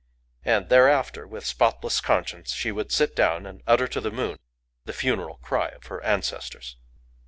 [0.43, 4.39] And thereafter, with spotless conscience, she would sit down and utter to the moon
[4.85, 6.75] the funeral cry of her ancestors.